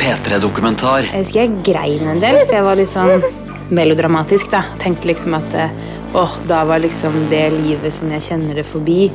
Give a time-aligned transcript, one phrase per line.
[0.00, 1.08] P3-dokumentar.
[1.10, 3.26] Jeg husker jeg grein en del, for jeg var litt sånn
[3.74, 4.62] melodramatisk, da.
[4.82, 5.78] Tenkte liksom at eh,
[6.16, 9.06] åh, da var liksom det livet som jeg kjenner det forbi.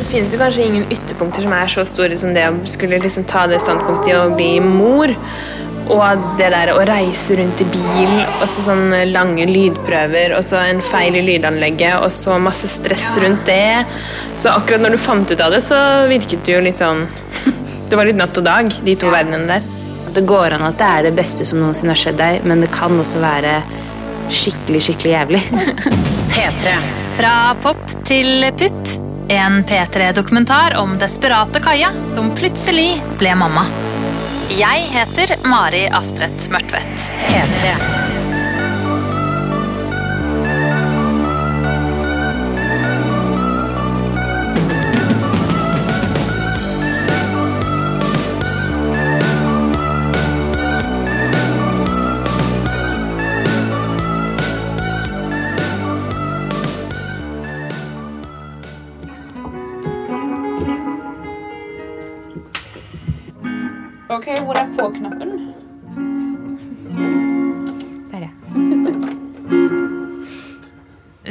[0.00, 3.26] Det finnes jo kanskje ingen ytterpunkter som er så store som det å skulle liksom
[3.30, 5.12] ta det standpunktet i å bli mor.
[5.90, 10.60] Og det der å reise rundt i bil, og så sånne lange lydprøver, og så
[10.68, 13.82] en feil i lydanlegget, og så masse stress rundt det.
[14.38, 15.80] Så akkurat når du fant ut av det, så
[16.12, 17.08] virket det jo litt sånn
[17.90, 19.89] Det var litt natt og dag, de to verdenene der.
[20.14, 22.70] Det går an at det er det beste som noensinne har skjedd deg, men det
[22.74, 23.60] kan også være
[24.30, 25.42] skikkelig, skikkelig jævlig.
[26.34, 26.74] P3.
[27.20, 28.96] Fra pop til pupp.
[29.30, 33.68] En P3-dokumentar om desperate Kaja som plutselig ble mamma.
[34.50, 37.12] Jeg heter Mari Aftredt Mørtvedt.
[37.30, 38.09] P3.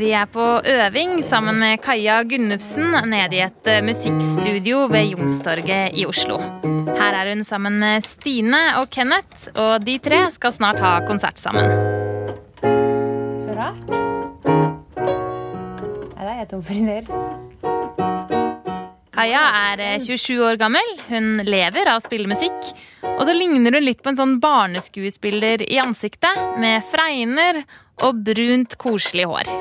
[0.09, 5.93] Vi er på øving sammen med Kaja Gunnufsen nede i et eh, musikkstudio ved Youngstorget
[5.93, 6.39] i Oslo.
[6.97, 11.37] Her er hun sammen med Stine og Kenneth, og de tre skal snart ha konsert
[11.37, 11.69] sammen.
[13.43, 13.93] Så rart.
[16.17, 17.05] Nei, da er jeg tom for ideer.
[19.13, 22.73] Kaja er eh, 27 år gammel, hun lever av spillemusikk.
[23.13, 27.67] Og så ligner hun litt på en sånn barneskuespiller i ansiktet, med fregner
[28.01, 29.59] og brunt, koselig hår.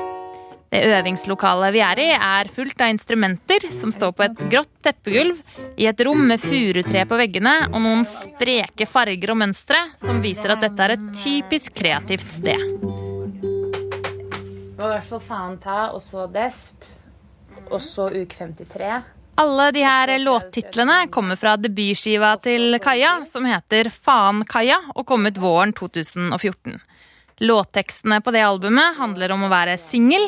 [0.69, 5.39] Det øvingslokalet vi er i, er fullt av instrumenter som står på et grått teppegulv
[5.81, 10.53] i et rom med furutre på veggene og noen spreke farger og mønstre som viser
[10.53, 12.61] at dette er et typisk kreativt sted.
[14.79, 16.85] Det var i hvert fall Faen ta, og så Desp,
[17.67, 18.91] og så Uke 53.
[19.39, 25.25] Alle de her låttitlene kommer fra debutskiva til Kaja, som heter Faen Kaja, og kom
[25.25, 26.77] ut våren 2014.
[27.39, 30.25] Låttekstene på det albumet handler om å være singel,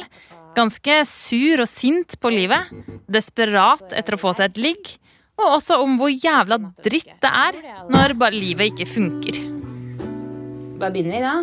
[0.56, 2.72] ganske sur og sint på livet,
[3.12, 4.94] desperat etter å få seg et ligg,
[5.42, 7.60] og også om hvor jævla dritt det er
[7.92, 9.42] når bare livet ikke funker.
[10.80, 11.36] Bare begynner vi, da.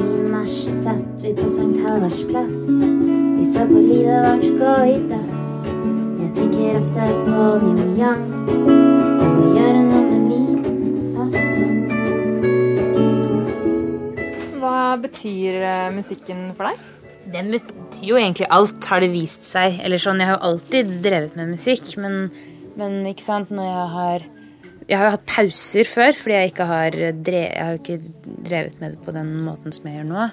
[0.00, 2.60] I mars satt vi på Sankt Halvards plass.
[3.36, 5.51] Vi så på livet vårt gå i dass.
[6.32, 8.22] Jeg tenker ofte på Neil Young.
[8.48, 8.70] Og
[9.36, 10.54] må gjøre noe med min
[11.12, 11.74] fasong.
[14.62, 16.80] Hva betyr eh, musikken for deg?
[17.34, 19.76] Den betyr jo egentlig alt, har det vist seg.
[19.84, 22.32] Eller sånn, Jeg har jo alltid drevet med musikk, men,
[22.80, 24.24] men ikke sant, når jeg har
[24.88, 28.00] Jeg har jo hatt pauser før, fordi jeg ikke har, drevet, jeg har jo ikke
[28.48, 30.32] drevet med det på den måten som jeg gjør nå.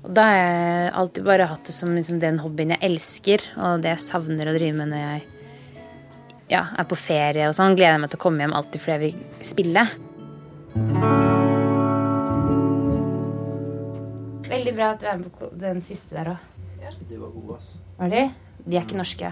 [0.00, 3.82] Og da har jeg alltid bare hatt det som liksom den hobbyen jeg elsker, og
[3.84, 5.26] det jeg savner å drive med når jeg
[6.50, 7.76] ja, er på ferie og sånn.
[7.76, 9.84] Gleder jeg meg til å komme hjem alltid fordi jeg vil spille.
[14.50, 16.48] Veldig bra at du er med på den siste der òg.
[17.06, 17.76] De var gode, ass.
[18.00, 18.24] Var de?
[18.64, 19.28] De er ikke norske.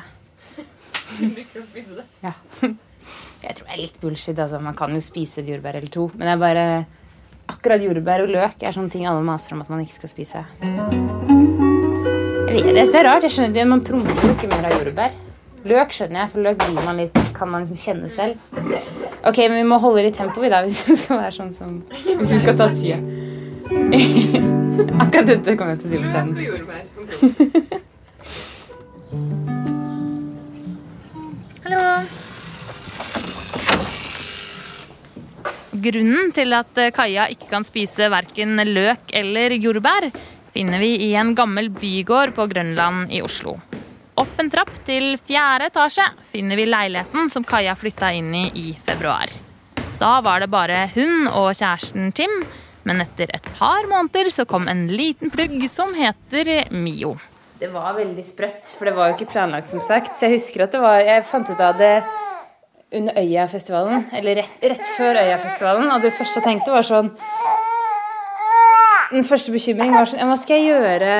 [2.22, 2.34] Ja.
[3.40, 4.38] Jeg tror det er litt bullshit.
[4.38, 4.60] Altså.
[4.62, 6.08] Man kan jo spise et jordbær eller to.
[6.14, 6.66] Men det er bare
[7.48, 10.44] akkurat jordbær og løk er sånne ting alle maser om at man ikke skal spise.
[12.48, 13.24] Det er så rart.
[13.26, 15.16] Jeg skjønner ikke, Man promper ikke mer av jordbær.
[15.68, 18.38] Løk skjønner jeg, for løk man litt, kan man liksom kjenne selv.
[19.26, 21.82] Ok, men vi må holde litt tempo i dag hvis vi skal være sånn som
[22.06, 23.00] Hvis vi skal ta tida.
[25.02, 27.78] Akkurat dette kommer jeg til å si på scenen.
[35.78, 40.08] Grunnen til at Kaia Kaja ikke kan spise verken løk eller jordbær,
[40.54, 43.58] finner vi i en gammel bygård på Grønland i Oslo.
[44.18, 48.66] Opp en trapp til fjerde etasje finner vi leiligheten som Kaja flytta inn i i
[48.88, 49.30] februar.
[50.00, 52.34] Da var det bare hun og kjæresten Tim,
[52.88, 57.18] men etter et par måneder så kom en liten plugg som heter Mio.
[57.58, 60.16] Det var veldig sprøtt, for det var jo ikke planlagt, som sagt.
[60.16, 61.98] Så jeg husker at det var Jeg fant ut av det
[62.92, 67.12] under Øyafestivalen, eller rett, rett før Øyafestivalen, og det første jeg tenkte, var sånn
[69.08, 71.12] Den første bekymringen var sånn ja, Hva skal jeg gjøre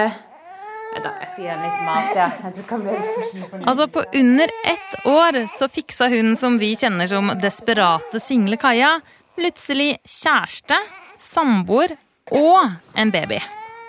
[0.99, 2.29] da, jeg skal gi henne litt mat, ja.
[2.43, 3.61] Jeg tror.
[3.61, 8.97] Altså På under ett år så fiksa hun som vi kjenner som desperate single Kaja,
[9.39, 10.79] plutselig kjæreste,
[11.21, 11.95] samboer
[12.35, 13.39] og en baby.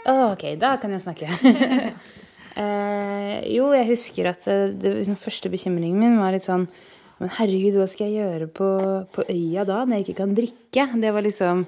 [0.10, 1.32] Ok, da kan jeg snakke.
[2.60, 6.66] Eh, jo, jeg husker at det, det liksom, første bekymringen min var litt sånn
[7.20, 8.70] Men herregud, hva skal jeg gjøre på,
[9.16, 10.88] på øya da, når jeg ikke kan drikke?
[11.04, 11.66] Det var liksom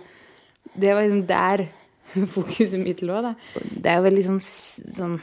[0.72, 1.68] Det var liksom der
[2.36, 3.36] fokuset mitt lå, da.
[3.56, 4.42] Det er jo veldig sånn,
[4.96, 5.20] sånn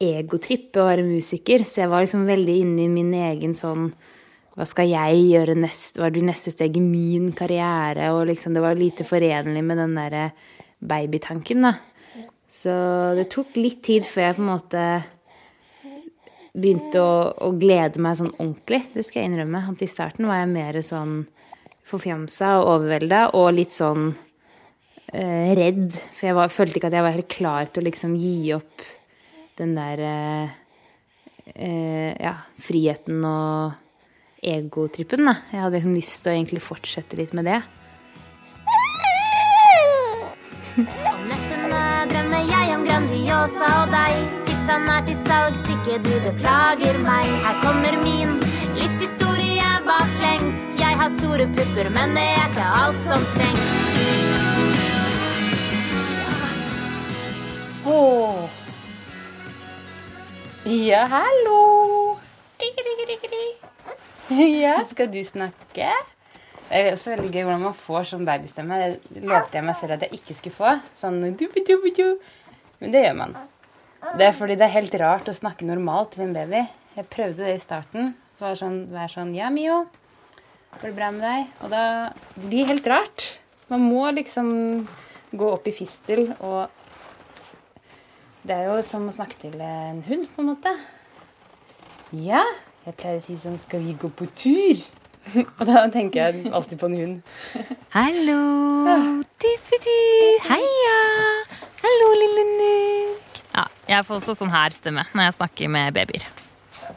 [0.00, 3.90] egotripp å være musiker, så jeg var liksom veldig inne i min egen sånn
[4.56, 8.10] hva skal jeg gjøre nest, hva blir neste steg i min karriere?
[8.16, 10.24] Og liksom, det var lite forenlig med den derre
[10.80, 11.74] babytanken, da.
[12.60, 12.72] Så
[13.16, 14.84] det tok litt tid før jeg på en måte
[16.54, 17.12] begynte å,
[17.46, 18.82] å glede meg sånn ordentlig.
[18.94, 19.62] Det skal jeg innrømme.
[19.72, 21.20] At i starten var jeg mer sånn
[21.90, 24.10] forfjamsa og overvelda og litt sånn
[25.12, 25.90] eh, redd.
[26.18, 28.88] For jeg var, følte ikke at jeg var helt klar til å liksom gi opp
[29.60, 30.56] den der eh,
[31.54, 33.76] eh, ja, friheten og
[34.40, 35.36] egotrippen, da.
[35.52, 37.60] Jeg hadde liksom lyst til å egentlig fortsette litt med det.
[40.80, 43.89] Om nettene drømmer jeg om Grandiosa og
[44.86, 44.88] deg.
[44.88, 47.26] Pizzaen er til salgs, ikke du, det plager meg.
[47.44, 48.40] Her kommer min
[48.76, 50.78] livshistorie baklengs.
[50.80, 53.76] Jeg har store pupper, men det er ikke alt som trengs.
[57.86, 58.48] Åh.
[60.66, 62.16] Ja, hallo.
[64.30, 65.88] Ja, skal du snakke?
[66.70, 68.76] Det er også veldig gøy hvordan man får sånn babystemme.
[68.78, 70.76] Det lovte jeg meg selv at jeg ikke skulle få.
[70.94, 71.18] Sånn.
[71.20, 73.34] Men det gjør man.
[74.00, 76.62] Det er fordi det er helt rart å snakke normalt til en baby.
[76.96, 78.14] Jeg prøvde det i starten.
[78.40, 79.82] Være sånn, være sånn Ja, Mio,
[80.78, 81.50] går det bra med deg?
[81.60, 81.84] Og da
[82.38, 83.26] blir det helt rart.
[83.68, 84.48] Man må liksom
[85.36, 86.76] gå opp i fistel og
[88.40, 90.72] Det er jo som å snakke til en hund, på en måte.
[92.16, 92.40] Ja,
[92.86, 94.80] jeg pleier å si sånn Skal vi gå på tur?
[95.60, 97.34] Og da tenker jeg alltid på en hund.
[97.92, 98.40] Hallo,
[99.44, 99.98] tippeti,
[100.48, 100.96] heia,
[101.84, 103.19] hallo, lille Nuk.
[103.90, 106.26] Jeg får også sånn her stemme når jeg snakker med babyer.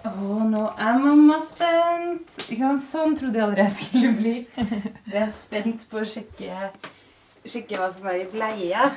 [0.06, 0.10] Å,
[0.45, 2.36] nå er mamma spent.
[2.86, 4.34] Sånn trodde jeg aldri jeg skulle bli.
[5.10, 6.68] Jeg er spent på å sjekke,
[7.50, 8.92] sjekke hva som er i bleia.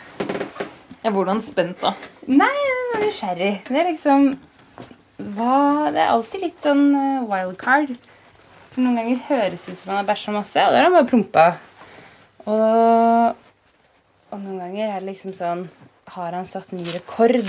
[1.00, 1.94] Ja, hvordan spent da?
[2.28, 3.50] Nei, jeg er nysgjerrig.
[3.68, 4.26] Det er liksom
[5.36, 7.94] hva, Det er alltid litt sånn eh, wildcard.
[8.74, 10.96] For noen ganger høres det ut som han har bæsja masse, og da er han
[10.98, 11.46] bare prompa.
[12.44, 13.46] Og,
[14.28, 15.64] og noen ganger er det liksom sånn
[16.12, 17.40] Har han satt ny rekord?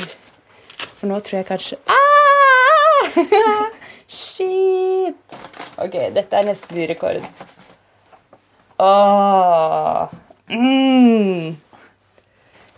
[0.97, 3.17] For nå tror jeg kanskje ah!
[4.17, 5.37] Shit!
[5.77, 7.25] Ok, dette er nesten ny rekord.
[8.81, 10.07] Åh!
[10.49, 11.57] Mm.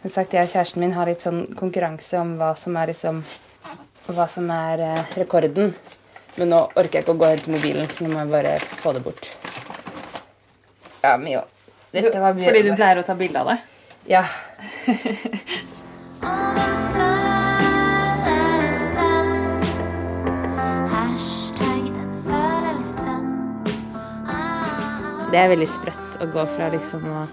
[0.01, 3.24] Som sagt, jeg og kjæresten min har litt sånn konkurranse om hva som er liksom
[4.10, 5.74] Hva som er eh, rekorden.
[6.39, 7.89] Men nå orker jeg ikke å gå og hente mobilen.
[8.01, 9.30] Nå må jeg bare få det bort.
[11.04, 11.44] Ja, Mio.
[11.94, 13.60] Dette var mye Fordi du pleier å ta bilde av det?
[14.10, 14.24] Ja.
[25.30, 27.28] Det er veldig sprøtt å gå fra liksom å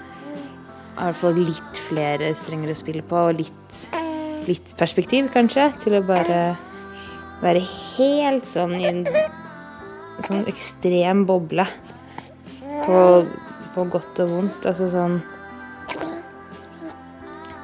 [0.97, 3.81] i hvert litt flere strenger å spille på, og litt,
[4.49, 6.57] litt perspektiv, kanskje, til å bare
[7.43, 7.61] være
[7.97, 9.03] helt sånn i en
[10.25, 11.67] sånn ekstrem boble.
[12.87, 12.99] På,
[13.75, 14.67] på godt og vondt.
[14.69, 15.21] Altså sånn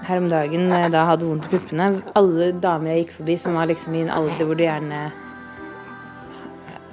[0.03, 1.87] Her om dagen, eh, da jeg hadde vondt i puppene
[2.19, 5.03] Alle damer jeg gikk forbi som var liksom i en alder hvor du gjerne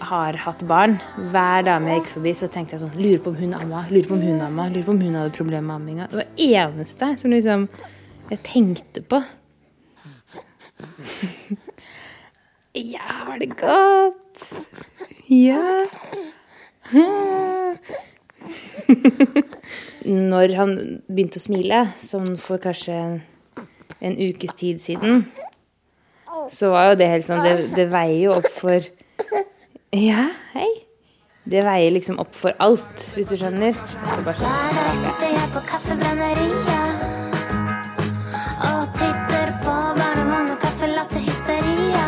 [0.10, 0.94] har hatt barn.
[1.34, 4.08] Hver dame jeg gikk forbi, så tenkte jeg sånn Lurer på om hun amma, lurer
[4.10, 6.04] på om hun amma, lurer på om hun hadde problemer med amminga.
[6.10, 7.60] Det var det eneste som liksom
[8.30, 9.18] jeg tenkte på.
[12.75, 14.54] Ja, var det godt?
[15.28, 15.86] Ja.
[20.06, 23.22] Når han begynte å smile, sånn for kanskje en,
[24.16, 25.25] ukes tid siden,
[26.54, 28.80] så var jo det helt sånn Det, det veier jo opp for
[29.89, 30.69] Ja, hei.
[31.50, 33.74] Det veier liksom opp for alt, hvis du skjønner.
[33.74, 37.08] Hver dag sitter jeg på kaffebrenneriet
[38.67, 42.05] og titter på barnevogn og kaffelatte-hysteria.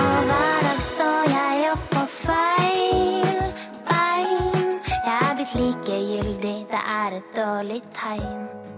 [0.00, 3.40] Og hver dag står jeg opp på feil
[3.86, 4.74] bein.
[4.90, 8.69] Jeg er blitt likegyldig, det er et dårlig tegn.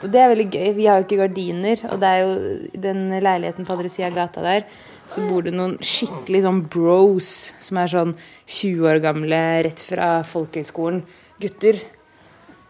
[0.00, 0.68] Og det er veldig gøy.
[0.78, 4.16] Vi har jo ikke gardiner, og det er jo den leiligheten på andre sida av
[4.16, 4.64] gata der,
[5.10, 7.30] så bor det noen skikkelig sånn bros
[7.64, 8.12] som er sånn
[8.46, 11.02] 20 år gamle, rett fra folkehøyskolen.
[11.42, 11.80] Gutter.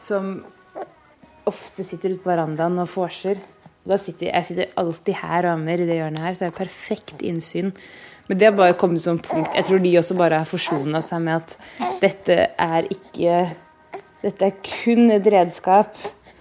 [0.00, 0.38] Som
[1.50, 3.40] ofte sitter ute på verandaen og vorser.
[3.90, 7.22] Sitter, jeg sitter alltid her og ammer i det hjørnet her, så jeg har perfekt
[7.26, 7.72] innsyn.
[8.30, 11.24] Men det har bare kommet som punkt Jeg tror de også bare har forsona seg
[11.24, 13.40] med at dette er ikke
[14.20, 15.96] Dette er kun et redskap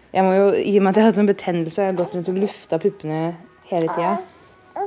[0.09, 2.15] Jeg må jo, I og med at jeg har hatt sånn betennelse, har jeg gått
[2.17, 3.19] rundt og lufta puppene
[3.69, 4.13] hele tida.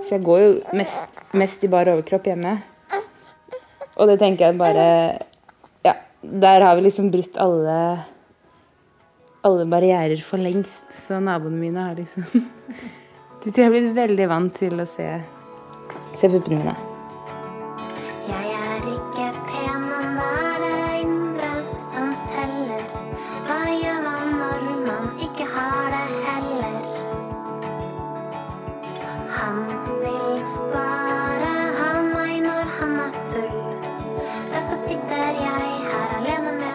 [0.02, 2.56] Så jeg går jo mest, mest i bar overkropp hjemme.
[4.00, 4.86] Og det tenker jeg bare
[5.84, 7.76] Ja, der har vi liksom brutt alle
[9.42, 10.90] alle barrierer for lengst.
[10.94, 12.26] Så naboene mine har liksom
[13.42, 15.08] De tror jeg har blitt veldig vant til å se,
[16.14, 16.91] se puppene mine.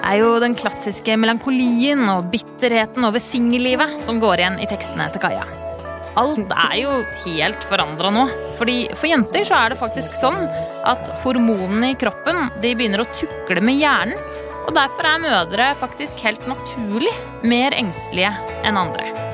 [0.08, 5.24] Er jo den klassiske melankolien og bitterheten over singellivet som går igjen i tekstene til
[5.24, 5.46] Kaja.
[6.18, 6.94] Alt er jo
[7.28, 8.26] helt forandra nå.
[8.58, 10.40] Fordi For jenter så er det faktisk sånn
[10.88, 14.18] at hormonene i kroppen de begynner å tukle med hjernen.
[14.68, 17.14] Og derfor er mødre faktisk helt naturlig
[17.48, 18.34] mer engstelige
[18.68, 19.27] enn andre.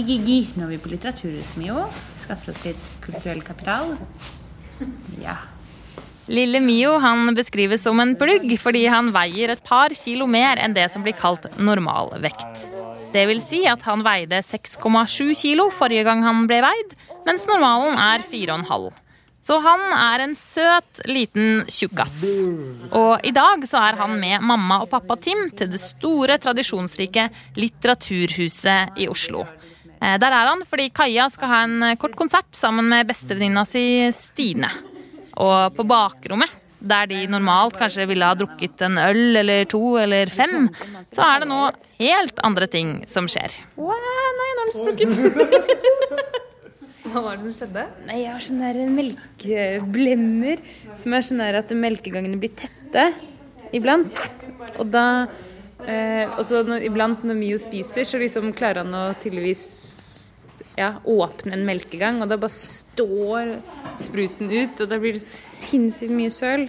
[0.00, 1.82] Nå er vi på Litteraturhuset, Mio.
[2.16, 3.96] Skaffer oss litt kulturell kapital.
[5.20, 5.34] Ja.
[6.30, 10.72] Lille Mio han beskrives som en plugg fordi han veier et par kilo mer enn
[10.72, 12.64] det som blir kalt normalvekt.
[13.12, 17.98] Det vil si at han veide 6,7 kilo forrige gang han ble veid, mens normalen
[18.00, 18.88] er 4,5.
[19.40, 22.22] Så han er en søt, liten tjukkas.
[22.92, 27.26] Og i dag så er han med mamma og pappa Tim til det store, tradisjonsrike
[27.56, 29.46] Litteraturhuset i Oslo.
[30.00, 33.84] Eh, Der er han fordi Kaja skal ha en kort konsert sammen med bestevenninna si
[34.16, 34.70] Stine.
[35.40, 40.32] Og på bakrommet, der de normalt kanskje ville ha drukket en øl eller to eller
[40.32, 40.68] fem,
[41.12, 41.60] så er det nå
[42.00, 43.52] helt andre ting som skjer.
[43.76, 43.92] Wow,
[44.38, 46.36] nei, nå har den sprukket.
[47.10, 47.84] Hva var det som skjedde?
[48.06, 50.60] Nei, jeg har sånne der melkeblemmer
[51.00, 53.06] som er sånn at melkegangene blir tette
[53.76, 54.20] iblant.
[54.78, 55.04] Og da
[55.86, 59.64] eh, også så iblant når Mio spiser, så liksom klarer han å tydeligvis
[60.78, 63.56] ja, åpne en melkegang, og da bare står
[64.00, 66.68] spruten ut, og da blir det så sinnssykt mye søl.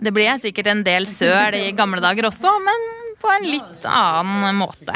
[0.00, 2.86] Det ble sikkert en del søl i gamle dager også, men
[3.20, 4.94] på en litt annen måte.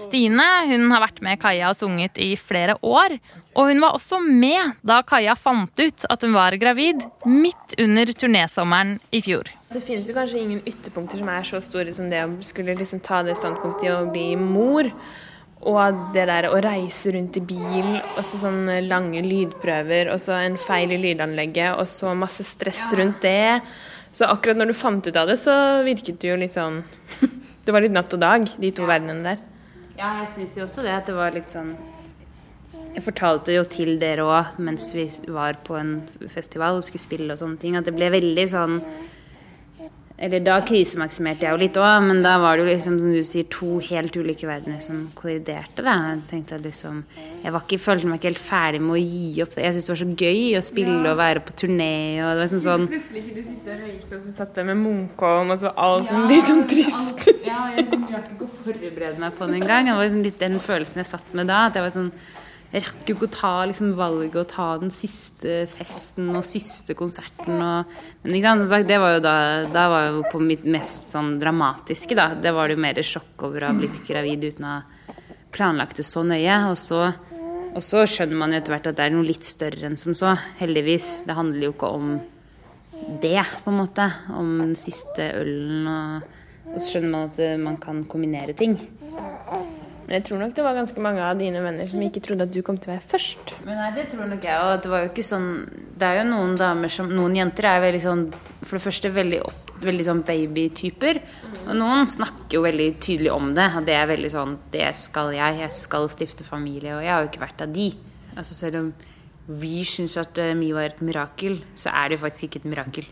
[0.00, 3.18] Stine hun har vært med Kaja og sunget i flere år.
[3.58, 8.12] Og hun var også med da Kaja fant ut at hun var gravid, midt under
[8.12, 9.50] turnésommeren i fjor.
[9.70, 13.02] Det finnes jo kanskje ingen ytterpunkter som er så store som det å skulle liksom
[13.04, 14.88] ta det standpunktet i å bli mor.
[15.68, 20.38] Og det der å reise rundt i bil, og så sånne lange lydprøver, og så
[20.40, 23.60] en feil i lydanlegget, og så masse stress rundt det.
[24.16, 25.54] Så akkurat når du fant ut av det, så
[25.86, 26.82] virket det jo litt sånn
[27.64, 29.42] Det var litt natt og dag, de to verdenene der.
[30.00, 31.74] Ja, jeg syns jo også det at det var litt sånn
[32.96, 35.92] Jeg fortalte jo til dere òg mens vi var på en
[36.32, 38.80] festival og skulle spille og sånne ting, at det ble veldig sånn
[40.20, 43.22] Eller da krisemaksimerte jeg jo litt òg, men da var det jo liksom, som du
[43.24, 45.80] sier, to helt ulike verdener som kolliderte.
[45.80, 45.94] Da.
[46.10, 46.98] Jeg tenkte at liksom
[47.40, 49.64] Jeg var ikke, følte meg ikke helt ferdig med å gi opp det.
[49.64, 52.52] Jeg syntes det var så gøy å spille og være på turné og det var
[52.52, 55.64] sånn sånn Plutselig kunne du sitte og røyke, og så satt jeg med Munkholm, og
[55.64, 57.26] så alt som litt sånn trist.
[57.46, 59.88] Ja, jeg klarte ikke å forberede meg på det engang.
[59.88, 61.64] Det var liksom litt den følelsen jeg satt med da.
[61.70, 62.12] At jeg var sånn
[62.70, 67.56] rakk jo ikke å ta liksom, valget å ta den siste festen og siste konserten
[67.58, 69.34] og Men ikke sant, som sagt, det var jo da
[69.72, 72.30] Da var jeg jo på mitt mest sånn dramatiske, da.
[72.34, 75.14] Det var det jo mer sjokk over å ha blitt gravid uten å ha
[75.50, 76.58] planlagt det så nøye.
[76.70, 77.06] Og så,
[77.74, 80.14] og så skjønner man jo etter hvert at det er noe litt større enn som
[80.14, 80.36] så.
[80.60, 81.24] Heldigvis.
[81.26, 82.12] Det handler jo ikke om
[83.24, 84.06] det, på en måte.
[84.30, 86.36] Om den siste ølen og
[86.70, 88.76] og så skjønner man at man kan kombinere ting.
[90.10, 92.50] Men jeg tror nok det var ganske mange av dine venner som ikke trodde at
[92.50, 93.52] du kom til å være først.
[93.62, 94.56] Men nei, det tror nok jeg.
[94.58, 94.80] òg.
[94.82, 98.00] det var jo ikke sånn Det er jo noen damer som Noen jenter er veldig
[98.02, 98.24] sånn
[98.64, 101.20] For det første veldig, opp, veldig sånn babytyper.
[101.60, 103.68] Og noen snakker jo veldig tydelig om det.
[103.78, 105.60] Og det er veldig sånn Det skal jeg.
[105.62, 106.96] Jeg skal stifte familie.
[106.96, 107.86] Og jeg har jo ikke vært av de.
[108.34, 108.90] Altså selv om
[109.62, 112.68] vi syns at uh, var er et mirakel, så er det jo faktisk ikke et
[112.74, 113.06] mirakel.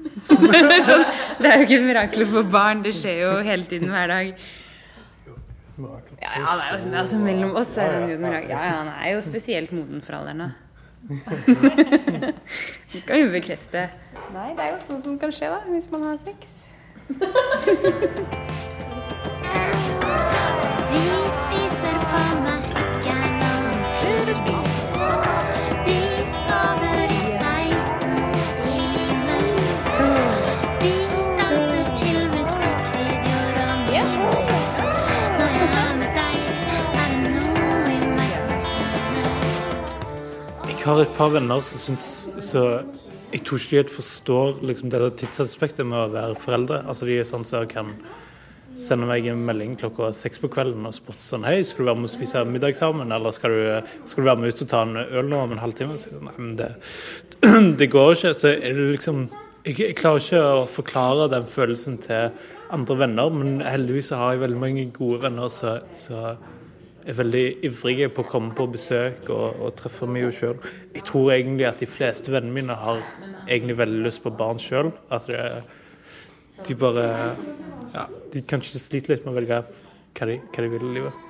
[0.88, 1.04] sånn,
[1.36, 2.80] det er jo ikke et mirakel for barn.
[2.88, 4.34] Det skjer jo hele tiden hver dag.
[6.20, 8.50] Ja, ja, det er jo, altså, mellom oss er han et mirakel.
[8.52, 10.38] Ja, ja, han er jo spesielt moden for alderen.
[10.46, 10.50] da.
[12.92, 13.88] Du kan jo bekrefte.
[14.34, 16.68] Nei, det er jo sånn som kan skje da, hvis man har sex.
[40.90, 42.04] har et par venner som syns
[42.42, 42.82] så
[43.30, 46.80] Jeg tror ikke de helt forstår liksom, det tidsaspektet med å være foreldre.
[46.90, 47.92] Altså De er sånn som kan
[48.78, 52.00] sende meg en melding klokka seks på kvelden og spørre sånn Hei, skal du være
[52.00, 54.82] med og spise middag sammen, eller skal du, skal du være med ut og ta
[54.86, 55.98] en øl nå om en halvtime?
[56.02, 56.72] Så, Nei, men det,
[57.80, 58.34] det går ikke.
[58.40, 59.28] Så er det liksom
[59.62, 62.34] jeg, jeg klarer ikke å forklare den følelsen til
[62.74, 66.40] andre venner, men heldigvis så har jeg veldig mange gode venner som
[67.06, 70.58] er veldig ivrige på å komme på besøk og, og treffe meg jo sjøl.
[70.94, 73.02] Jeg tror egentlig at de fleste vennene mine har
[73.46, 74.92] egentlig veldig lyst på barn sjøl.
[75.12, 75.44] At det,
[76.66, 77.06] de bare
[77.90, 81.26] Ja, de kanskje sliter litt med å velge hva de, hva de vil i livet.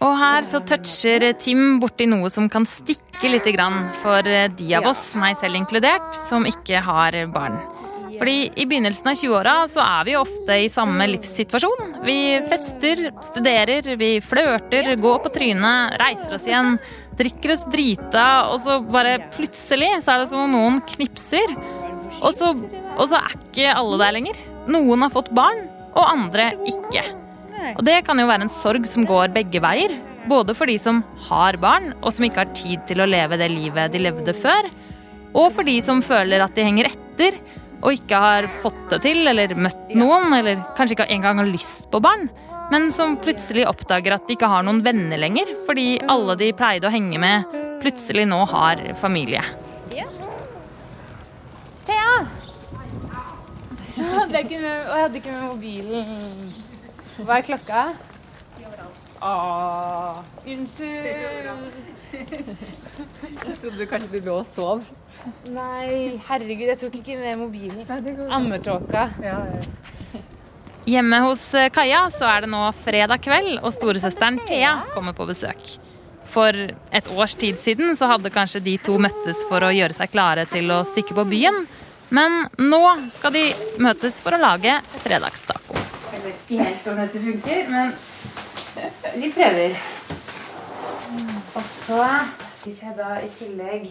[0.00, 4.88] Og her så toucher Tim borti noe som kan stikke litt grann for de av
[4.88, 7.58] oss, meg selv inkludert, som ikke har barn.
[8.20, 11.94] Fordi i begynnelsen av 20-åra så er vi ofte i samme livssituasjon.
[12.04, 12.18] Vi
[12.50, 16.74] fester, studerer, vi flørter, går på trynet, reiser oss igjen,
[17.16, 21.54] drikker oss drita, og så bare plutselig så er det som om noen knipser.
[22.20, 22.52] Og så,
[22.92, 24.44] og så er ikke alle der lenger.
[24.68, 27.06] Noen har fått barn, og andre ikke.
[27.78, 29.96] Og det kan jo være en sorg som går begge veier.
[30.28, 31.00] Både for de som
[31.30, 34.68] har barn, og som ikke har tid til å leve det livet de levde før.
[35.30, 37.40] Og for de som føler at de henger etter,
[37.80, 41.88] og ikke har fått det til, eller møtt noen, eller kanskje ikke engang har lyst
[41.92, 42.28] på barn.
[42.70, 46.86] Men som plutselig oppdager at de ikke har noen venner lenger, fordi alle de pleide
[46.86, 49.42] å henge med, plutselig nå har familie.
[51.88, 52.14] Thea!
[54.00, 56.52] Jeg hadde ikke med, jeg hadde ikke med mobilen.
[57.26, 57.80] Hva er klokka?
[59.20, 61.04] Ah, unnskyld.
[62.14, 64.86] Jeg trodde kanskje du lå og sov.
[65.52, 68.30] Nei, herregud, jeg tok ikke med mobilen.
[68.32, 69.08] Ammetåka.
[70.88, 75.26] Hjemme hos eh, Kaja så er det nå fredag kveld, og storesøsteren Thea kommer på
[75.28, 75.74] besøk.
[76.30, 80.12] For et års tid siden så hadde kanskje de to møttes for å gjøre seg
[80.14, 81.64] klare til å stikke på byen.
[82.14, 83.44] Men nå skal de
[83.82, 85.76] møtes for å lage fredagstaco.
[86.10, 87.92] Jeg vet ikke helt om dette funker, men
[89.20, 89.76] vi prøver.
[91.58, 92.02] Og så,
[92.64, 93.90] hvis jeg da i tillegg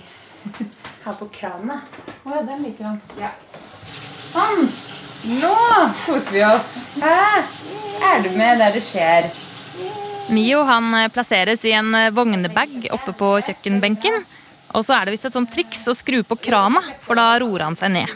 [1.03, 3.01] har på kranet Å ja, den liker han.
[3.19, 3.33] Ja.
[3.49, 4.67] Sånn!
[5.19, 5.53] Nå
[6.05, 6.71] koser vi oss.
[7.01, 7.43] Hæ?
[8.09, 9.27] Er du med der det skjer?
[10.31, 14.21] Mio han eh, plasseres i en eh, vognebag oppe på kjøkkenbenken.
[14.77, 17.65] Og så er det visst et sånt triks å skru på krana, for da roer
[17.65, 18.13] han seg ned.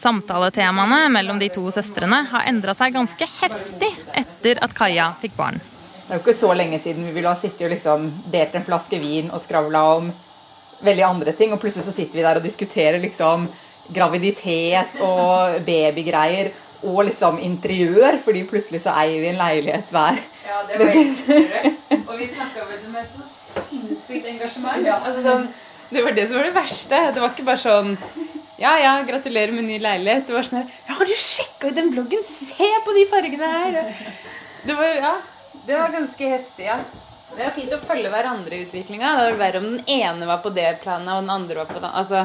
[0.00, 5.60] Samtaletemaene mellom de to søstrene har endra seg ganske heftig etter at Kaja fikk barn.
[5.60, 8.64] Det er jo ikke så lenge siden vi ville ha sittet og liksom delt en
[8.66, 10.08] flaske vin og skravla om
[10.84, 13.46] veldig andre ting, og plutselig så sitter vi der og diskuterer liksom
[13.94, 16.52] graviditet og babygreier
[16.88, 20.20] og liksom interiør, fordi plutselig så eier vi en leilighet hver.
[20.46, 21.28] Ja, det var helt
[22.10, 23.26] Og vi snakka vel med så
[23.66, 24.86] sinnssykt engasjement.
[24.94, 25.44] Altså, sånn,
[25.90, 27.02] det var det som var det verste.
[27.14, 27.92] Det var ikke bare sånn
[28.60, 30.26] Ja, ja, gratulerer med ny leilighet.
[30.28, 32.24] Det var sånn Ja, har du sjekka ut den bloggen?
[32.26, 33.78] Se på de fargene her!
[34.64, 35.14] Det var, ja,
[35.66, 36.76] det var ganske heftig, ja.
[37.30, 39.14] Det er fint å følge hverandre i utviklinga.
[39.16, 41.82] Det er verre om den ene var på det planet, og den andre var på
[41.82, 42.24] det Altså,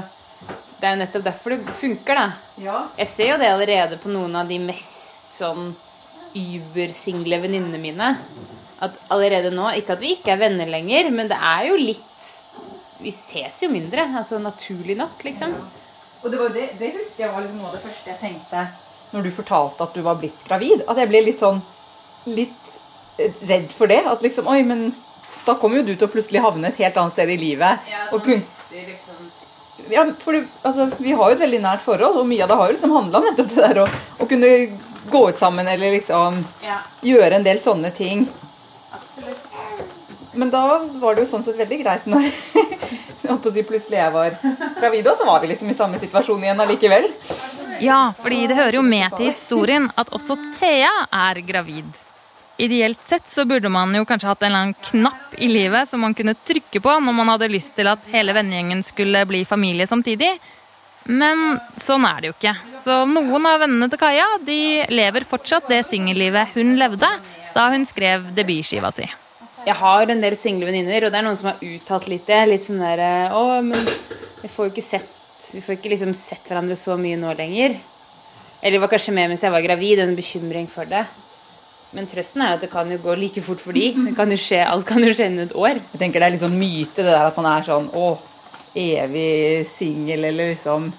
[0.79, 2.25] det er jo nettopp derfor det funker, da.
[2.63, 2.79] Ja.
[2.99, 5.69] Jeg ser jo det allerede på noen av de mest sånn
[6.35, 8.11] übersingle venninnene mine.
[8.83, 12.25] At allerede nå Ikke at vi ikke er venner lenger, men det er jo litt
[12.99, 14.03] Vi ses jo mindre.
[14.19, 15.53] Altså naturlig nok, liksom.
[16.23, 18.65] Og det, var det, det husker jeg var liksom noe av det første jeg tenkte
[19.13, 20.81] når du fortalte at du var blitt gravid.
[20.89, 21.61] At jeg ble litt sånn
[22.33, 22.64] litt
[23.17, 24.01] redd for det.
[24.05, 24.87] At liksom Oi, men
[25.45, 27.89] da kommer jo du til å plutselig havne et helt annet sted i livet.
[28.11, 28.41] og kun,
[29.91, 32.57] ja, for det, altså, Vi har jo et veldig nært forhold, og mye av det
[32.57, 33.87] har jo liksom handla om nettopp det der å,
[34.19, 34.51] å kunne
[35.11, 38.25] gå ut sammen eller liksom Ja, gjøre en del sånne ting.
[38.93, 39.51] absolutt.
[40.35, 42.25] Men da var det jo sånn sett veldig greit når
[43.53, 44.35] si, plutselig jeg var
[44.79, 47.07] gravid, og så var vi liksom i samme situasjon igjen allikevel.
[47.83, 52.04] Ja, fordi det hører jo med til historien at også Thea er gravid.
[52.57, 55.99] Ideelt sett så burde man jo kanskje hatt en eller annen knapp i livet som
[56.05, 59.87] man kunne trykke på når man hadde lyst til at hele vennegjengen skulle bli familie
[59.89, 60.31] samtidig.
[61.11, 62.53] Men sånn er det jo ikke.
[62.81, 67.09] Så noen av vennene til Kaja de lever fortsatt det singellivet hun levde
[67.55, 69.05] da hun skrev debutskiva si.
[69.65, 72.39] Jeg har en del single venninner, og det er noen som har uttalt litt det.
[72.49, 73.85] Litt sånn der Å, men
[74.43, 75.11] vi får jo ikke sett
[75.55, 77.75] Vi får ikke liksom sett hverandre så mye nå lenger.
[78.63, 81.03] Eller det var kanskje mer mens jeg var gravid, en bekymring for det.
[81.95, 83.87] Men trøsten er at det kan jo gå like fort for de.
[83.95, 85.79] Det kan jo skje, alt kan jo skje innen et år.
[85.79, 88.09] Jeg tenker Det er litt sånn myte, det der at man er sånn å,
[88.75, 90.89] evig singel, eller liksom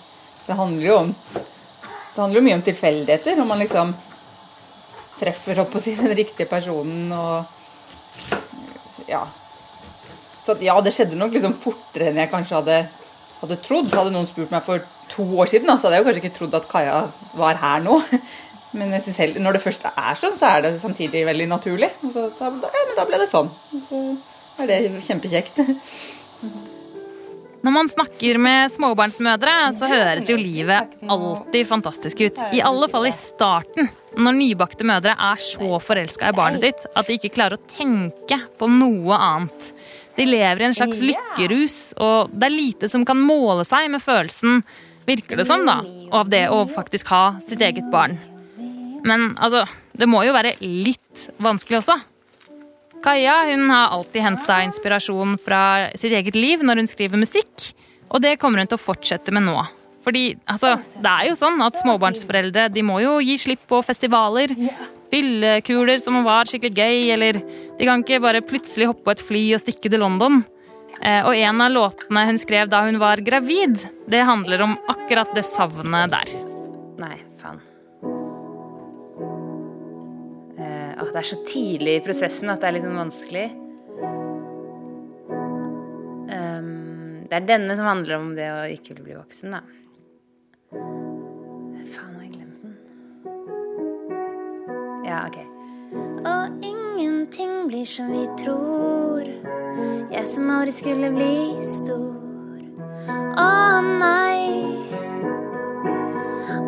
[0.46, 3.42] Det handler jo om Det handler jo mye om tilfeldigheter.
[3.42, 3.92] Om man liksom
[5.20, 7.44] treffer opp på si, den riktige personen og
[9.10, 9.26] Ja.
[10.46, 12.80] Så ja, det skjedde nok liksom fortere enn jeg kanskje hadde,
[13.42, 13.92] hadde trodd.
[13.92, 14.80] Hadde noen spurt meg for
[15.10, 17.00] to år siden, så hadde jeg jo kanskje ikke trodd at Kaja
[17.36, 18.00] var her nå.
[18.74, 21.90] Men jeg synes heller, når det først er sånn, så er det samtidig veldig naturlig.
[22.02, 23.52] Og så, da, da, ja, men da ble det sånn.
[23.52, 25.60] Og så er det kjempekjekt.
[27.66, 32.42] Når man snakker med småbarnsmødre, så høres jo livet alltid fantastisk ut.
[32.54, 37.08] I alle fall i starten, når nybakte mødre er så forelska i barnet sitt at
[37.08, 39.72] de ikke klarer å tenke på noe annet.
[40.16, 44.04] De lever i en slags lykkerus, og det er lite som kan måle seg med
[44.04, 44.62] følelsen,
[45.06, 45.80] virker det som, da,
[46.14, 48.16] av det å faktisk ha sitt eget barn.
[49.04, 49.64] Men altså,
[49.96, 51.98] det må jo være litt vanskelig også.
[53.04, 55.62] Kaja hun har alltid henta inspirasjon fra
[55.98, 57.70] sitt eget liv når hun skriver musikk,
[58.08, 59.60] og det kommer hun til å fortsette med nå.
[60.06, 64.54] Fordi altså, det er jo sånn at småbarnsforeldre de må jo gi slipp på festivaler,
[65.10, 67.40] fyllekuler som var skikkelig gøy, eller
[67.78, 70.44] de kan ikke bare plutselig hoppe på et fly og stikke til London.
[71.02, 75.34] Eh, og en av låtene hun skrev da hun var gravid, det handler om akkurat
[75.36, 76.36] det savnet der.
[77.02, 77.18] Nei,
[81.06, 83.46] åh, det er så tidlig i prosessen at det er litt sånn vanskelig.
[86.26, 89.62] Um, det er denne som handler om det å ikke bli voksen, da.
[91.94, 92.74] Faen, har jeg glemt den?
[95.06, 95.38] Ja, ok.
[96.26, 99.30] Og ingenting blir som vi tror.
[100.10, 102.14] Jeg som aldri skulle bli stor.
[103.36, 104.95] Å nei.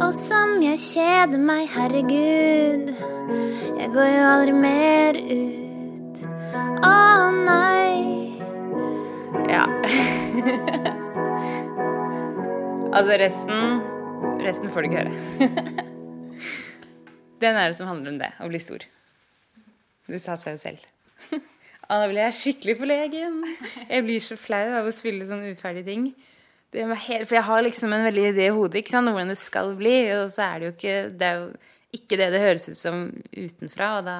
[0.09, 2.87] Og som jeg kjeder meg, herregud.
[3.77, 6.17] Jeg går jo aldri mer ut.
[6.89, 8.39] Å nei.
[9.53, 9.67] Ja.
[12.97, 13.85] altså, resten
[14.47, 15.13] Resten får du ikke høre.
[17.45, 18.81] Den er det som handler om det, å bli stor.
[20.09, 20.81] Det sa seg jo selv.
[21.37, 23.45] Og da blir jeg skikkelig forlegen.
[23.85, 26.09] Jeg blir så flau av å spille sånne uferdige ting.
[26.77, 29.71] Helt, for jeg har liksom en veldig idé i hodet ikke sant, hvordan det skal
[29.79, 31.47] bli, og så er det jo ikke det er jo
[31.97, 33.87] ikke det det høres ut som utenfra.
[33.99, 34.17] Og da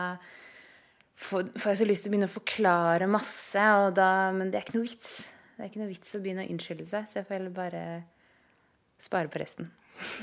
[1.21, 3.67] får, jeg så lyst til å begynne å forklare masse,
[3.99, 5.13] da, men det er ikke noe vits.
[5.57, 7.85] Det er ikke noe vits å begynne å unnskylde seg, så jeg får heller bare
[9.03, 9.73] spare på resten.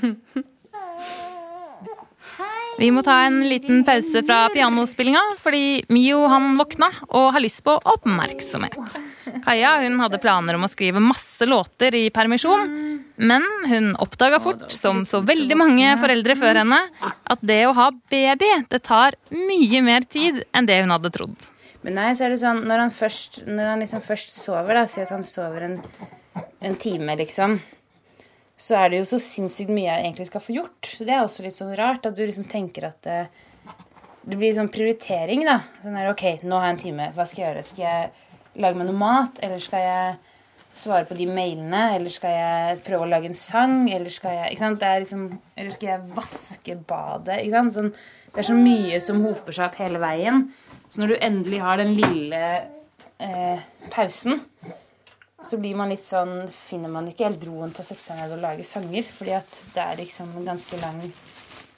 [2.76, 7.62] Vi må ta en liten pause fra pianospillinga, fordi Mio han våkna og har lyst
[7.64, 8.76] på oppmerksomhet.
[9.46, 12.68] Kaja hun hadde planer om å skrive masse låter i permisjon,
[13.16, 16.82] men hun oppdaga fort, som så veldig mange foreldre før henne,
[17.24, 21.48] at det å ha baby det tar mye mer tid enn det hun hadde trodd.
[21.86, 24.84] Men nei, så er det sånn, når han først, når han liksom først sover, da,
[24.90, 25.76] si at han sover en,
[26.60, 27.56] en time, liksom,
[28.56, 30.88] så er det jo så sinnssykt mye jeg egentlig skal få gjort.
[30.88, 33.18] Så det er også litt sånn rart at du liksom tenker at det,
[34.24, 35.58] det blir sånn prioritering, da.
[35.82, 37.10] Sånn her, OK, nå har jeg en time.
[37.16, 37.66] Hva skal jeg gjøre?
[37.68, 39.42] Skal jeg lage meg noe mat?
[39.44, 40.14] Eller skal jeg
[40.76, 41.82] svare på de mailene?
[41.98, 43.76] Eller skal jeg prøve å lage en sang?
[43.92, 44.86] Eller skal jeg, ikke sant?
[45.04, 47.42] Liksom, eller skal jeg vaske badet?
[47.42, 47.76] Ikke sant?
[47.76, 47.92] Sånn,
[48.32, 50.46] det er så mye som hoper seg opp hele veien.
[50.88, 52.42] Så når du endelig har den lille
[53.20, 54.40] eh, pausen,
[55.46, 58.34] så blir man litt sånn Finner man ikke helt roen til å sette seg ned
[58.34, 59.06] og lage sanger.
[59.18, 61.00] Fordi at det er liksom en ganske lang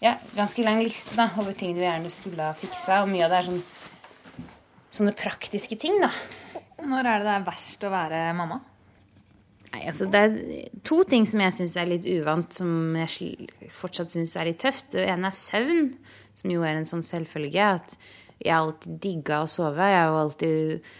[0.02, 3.02] ja, ganske lang liste da, over ting du gjerne skulle ha fiksa.
[3.02, 3.62] Og mye av det er sånn,
[5.00, 6.12] sånne praktiske ting, da.
[6.78, 8.60] Når er det det er verst å være mamma?
[9.72, 10.36] Nei, altså Det er
[10.86, 13.48] to ting som jeg syns er litt uvant, som jeg
[13.80, 14.92] fortsatt syns er litt tøft.
[14.94, 15.90] Det ene er søvn,
[16.38, 17.66] som jo er en sånn selvfølge.
[17.82, 17.98] At
[18.38, 19.90] jeg har alltid digga å sove.
[19.90, 20.90] Jeg har jo alltid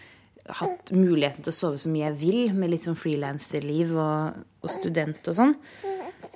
[0.61, 4.71] hatt muligheten til å sove så mye jeg vil, med litt sånn frilanserliv og, og,
[4.73, 5.55] student og sånn.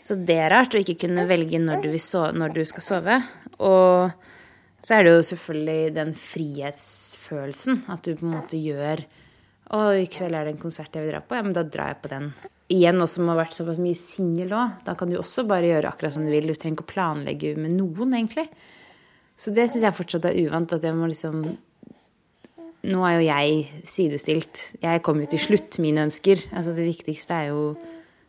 [0.03, 3.19] Så det er rart å ikke kunne velge når du, sove, når du, skal sove.
[3.63, 4.13] Og
[4.83, 7.85] så er det jo selvfølgelig den frihetsfølelsen.
[7.93, 9.05] At du på en måte gjør
[9.73, 11.39] Å, i kveld er det en konsert jeg vil dra på.
[11.39, 12.27] Ja, men da drar jeg på den.
[12.73, 14.75] Igjen også som har vært såpass mye singel òg.
[14.85, 16.51] Da kan du også bare gjøre akkurat som du vil.
[16.51, 18.45] Du trenger ikke å planlegge med noen, egentlig.
[19.41, 20.75] Så det syns jeg fortsatt er uvant.
[20.77, 21.41] At jeg må liksom
[22.83, 24.65] nå er jo jeg sidestilt.
[24.83, 26.41] Jeg kommer jo til slutt, mine ønsker.
[26.51, 27.65] Altså det viktigste er jo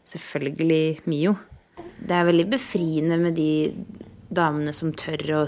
[0.06, 1.36] selvfølgelig Mio.
[2.04, 3.72] Det er veldig befriende med de,
[4.34, 5.44] damene som tør å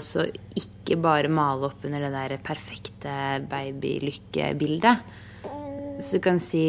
[0.58, 3.14] ikke bare male opp under det der perfekte
[3.50, 5.02] babylykkebildet.
[6.00, 6.66] Så du kan si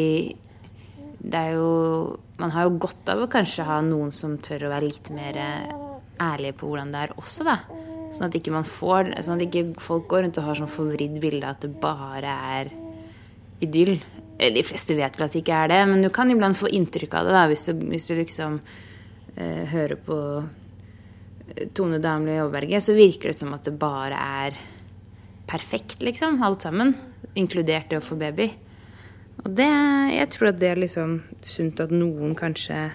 [1.18, 4.72] Det er jo Man har jo godt av å kanskje ha noen som tør å
[4.72, 5.36] være litt mer
[6.22, 7.56] ærlige på hvordan det er også, da.
[8.14, 11.18] Sånn at ikke man får Sånn at ikke folk går rundt og har sånn forvridd
[11.20, 12.70] bilde av at det bare er
[13.64, 13.98] idyll.
[14.38, 17.18] De fleste vet vel at det ikke er det, men du kan iblant få inntrykk
[17.18, 18.60] av det da, hvis du, hvis du liksom
[19.34, 20.18] eh, hører på
[21.74, 24.58] Tone Damli Aaberge, så virker det som at det bare er
[25.48, 26.42] perfekt, liksom.
[26.44, 26.94] Alt sammen.
[27.34, 28.50] Inkludert det å få baby.
[29.44, 32.88] Og det Jeg tror at det er liksom sunt at noen kanskje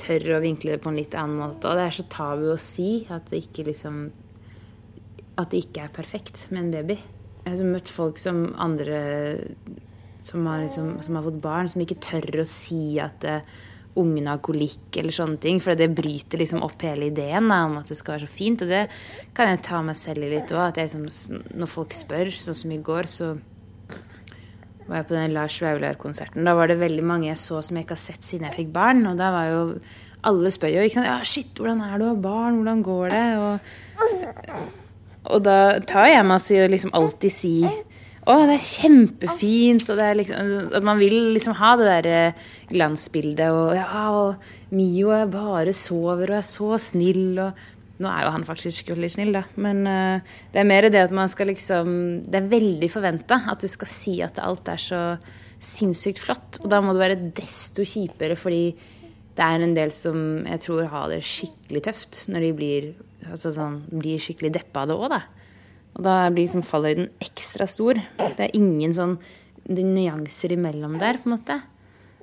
[0.00, 1.70] tør å vinkle det på en litt annen måte.
[1.70, 4.04] Og det er så tabu å si at det ikke liksom
[5.34, 6.94] At det ikke er perfekt med en baby.
[7.44, 9.00] Jeg har møtt folk som andre
[10.24, 13.42] som har, liksom, som har, fått barn, som ikke tør å si at uh,
[14.00, 15.58] ungene har kolikk eller sånne ting.
[15.60, 18.64] For det bryter liksom opp hele ideen da, om at det skal være så fint.
[18.64, 18.84] Og det
[19.36, 20.80] kan jeg ta meg selv i litt òg.
[20.80, 23.34] Når folk spør, sånn som i går, så
[24.88, 26.44] var jeg på den Lars Vaular-konserten.
[26.46, 28.74] Da var det veldig mange jeg så som jeg ikke har sett siden jeg fikk
[28.74, 29.04] barn.
[29.10, 29.62] Og da var jo
[30.24, 32.62] Alle spør jo ikke sant, ja, shit, hvordan er du å ha barn?
[32.62, 33.24] Hvordan går det?
[33.44, 34.70] Og,
[35.34, 37.58] og da tar jeg meg i å liksom alltid si
[38.24, 39.84] å, det er kjempefint.
[39.84, 43.52] Og det er liksom, at man vil liksom ha det der eh, glansbildet.
[43.52, 47.36] Og ja, og Mio bare sover og er så snill.
[47.44, 47.66] Og
[48.02, 49.44] nå er jo han faktisk veldig snill, da.
[49.60, 51.92] Men uh, det er mer det at man skal liksom
[52.26, 55.02] Det er veldig forventa at du skal si at alt er så
[55.64, 56.58] sinnssykt flott.
[56.62, 58.74] Og da må det være desto kjipere, fordi
[59.34, 62.90] det er en del som jeg tror har det skikkelig tøft når de blir,
[63.26, 65.22] altså sånn, blir skikkelig deppa av det òg, da.
[65.94, 67.98] Og da blir liksom fallhøyden ekstra stor.
[68.18, 69.16] Det er ingen sånn
[69.70, 71.60] nyanser imellom der, på en måte.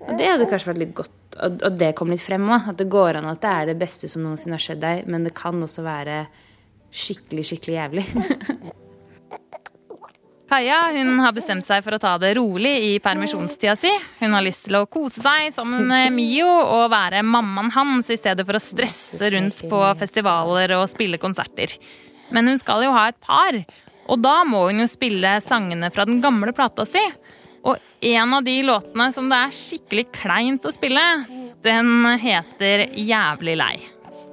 [0.01, 2.71] Og det hadde kanskje vært litt godt at det kom litt frem òg.
[2.73, 5.27] At det går an at det er det beste som noensinne har skjedd deg, men
[5.27, 6.25] det kan også være
[6.91, 8.05] skikkelig, skikkelig jævlig.
[10.51, 13.91] Kaja hun har bestemt seg for å ta det rolig i permisjonstida si.
[14.19, 18.17] Hun har lyst til å kose seg sammen med Mio og være mammaen hans i
[18.19, 21.77] stedet for å stresse rundt på festivaler og spille konserter.
[22.35, 23.61] Men hun skal jo ha et par,
[24.11, 26.99] og da må hun jo spille sangene fra den gamle plata si.
[27.61, 27.77] Og
[28.09, 31.03] en av de låtene som det er skikkelig kleint å spille,
[31.61, 33.75] den heter Jævlig lei.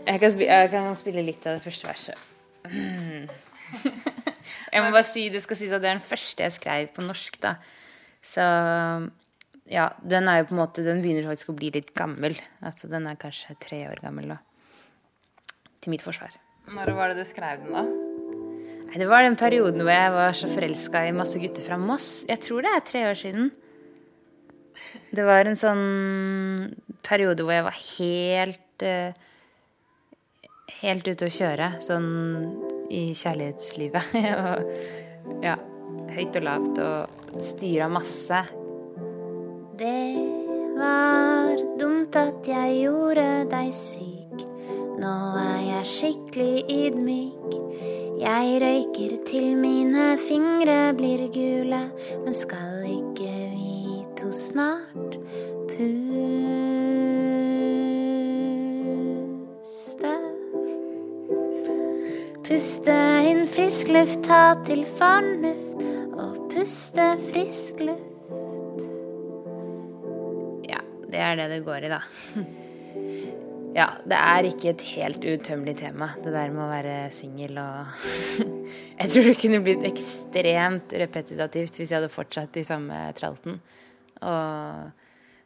[0.09, 2.17] Jeg kan, spille, jeg kan spille litt av det første verset.
[4.69, 7.05] Jeg må bare si, Det skal sies at det er den første jeg skrev på
[7.05, 7.39] norsk.
[7.41, 7.55] da.
[8.25, 8.45] Så
[9.69, 12.37] ja, den er jo på en måte, den begynner faktisk å bli litt gammel.
[12.65, 14.39] Altså, Den er kanskje tre år gammel da.
[15.81, 16.37] Til mitt forsvar.
[16.69, 18.08] Når var det du skrev den, da?
[18.89, 22.25] Det var den perioden hvor jeg var så forelska i masse gutter fra Moss.
[22.29, 23.51] Jeg tror det er tre år siden.
[25.13, 25.85] Det var en sånn
[27.05, 29.25] periode hvor jeg var helt uh,
[30.79, 31.67] Helt ute å kjøre.
[31.83, 32.05] Sånn
[32.95, 34.13] i kjærlighetslivet.
[34.45, 35.57] og ja,
[36.15, 38.45] høyt og lavt og styra masse.
[39.79, 40.05] Det
[40.79, 44.18] var dumt at jeg gjorde deg syk.
[44.99, 47.53] Nå er jeg skikkelig ydmyk.
[48.19, 51.79] Jeg røyker til mine fingre blir gule,
[52.25, 55.15] men skal ikke vi to snart
[55.71, 56.03] puste?
[62.51, 62.99] Puste
[63.31, 65.79] inn frisk luft, ta til fornuft,
[66.19, 68.83] og puste frisk luft.
[70.67, 72.03] Ja, det er det det går i, da.
[73.79, 77.93] Ja, det er ikke et helt utømmelig tema, det der med å være singel og
[78.99, 83.61] Jeg tror det kunne blitt ekstremt repetitivt hvis jeg hadde fortsatt i samme tralten.
[84.19, 84.89] Og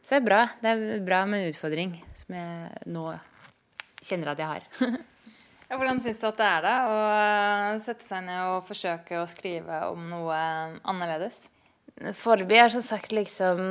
[0.01, 0.41] så det er bra.
[0.63, 3.05] Det er bra med en utfordring som jeg nå
[4.01, 4.65] kjenner at jeg har.
[5.69, 6.99] ja, hvordan syns du at det er da å
[7.85, 10.39] sette seg ned og forsøke å skrive om noe
[10.81, 11.37] annerledes?
[12.17, 13.61] Foreløpig har som sagt liksom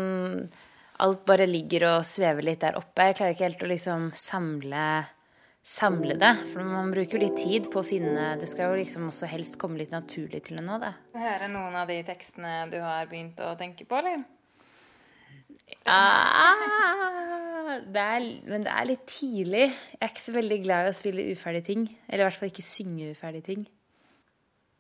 [1.03, 3.09] alt bare ligger og svever litt der oppe.
[3.09, 4.85] Jeg klarer ikke helt å liksom samle,
[5.67, 6.33] samle det.
[6.53, 9.59] For man bruker jo litt tid på å finne Det skal jo liksom også helst
[9.61, 10.95] komme litt naturlig til en nå, da.
[11.19, 14.23] Høre noen av de tekstene du har begynt å tenke på, eller?
[15.89, 16.59] Ah,
[17.89, 19.69] det er, men det er litt tidlig.
[19.71, 21.87] Jeg er ikke så veldig glad i å spille uferdige ting.
[22.09, 23.67] Eller i hvert fall ikke synge uferdige ting.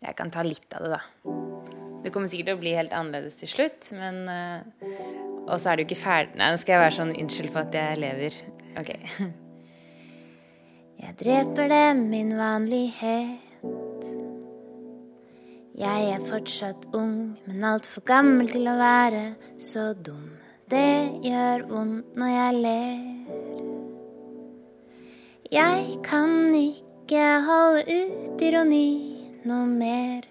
[0.03, 1.03] Jeg kan ta litt av det, da.
[2.03, 5.78] Det kommer sikkert til å bli helt annerledes til slutt, men uh, og så er
[5.78, 8.37] du ikke ferdig Nei, nå skal jeg være sånn Unnskyld for at jeg lever.
[8.81, 8.92] Ok.
[11.02, 13.40] Jeg dreper dem min vanlighet.
[15.74, 19.22] Jeg er fortsatt ung, men altfor gammel til å være
[19.59, 20.28] så dum.
[20.70, 23.02] Det gjør vondt når jeg ler.
[25.52, 28.87] Jeg kan ikke holde ut ironi
[29.42, 30.31] noe mer.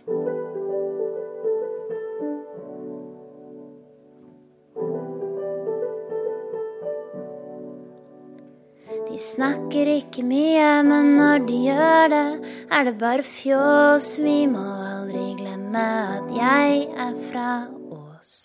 [9.22, 12.26] Snakker ikke mye, men når de gjør det,
[12.74, 14.16] er det bare fjås.
[14.24, 15.86] Vi må aldri glemme
[16.18, 17.48] at jeg er fra
[17.94, 18.36] Ås.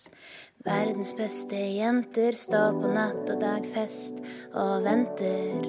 [0.66, 4.20] Verdens beste jenter står på natt og dag fest
[4.52, 5.68] og venter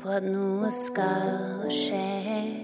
[0.00, 2.63] på at noe skal skje.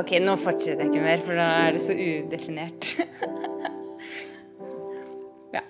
[0.00, 2.90] Ok, nå fortsetter jeg ikke mer, for da er det så udefinert.
[5.56, 5.64] ja.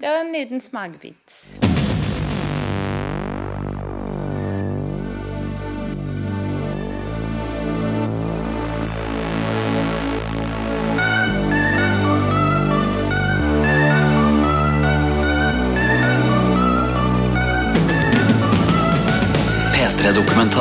[0.00, 1.71] Det var en liten smakebit.